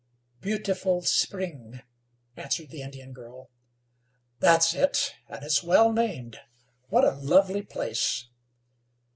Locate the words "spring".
1.03-1.83